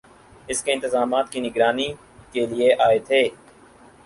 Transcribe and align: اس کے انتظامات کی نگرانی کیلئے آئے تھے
اس 0.49 0.63
کے 0.63 0.71
انتظامات 0.73 1.31
کی 1.31 1.39
نگرانی 1.39 1.87
کیلئے 2.33 2.73
آئے 2.85 2.99
تھے 3.07 3.23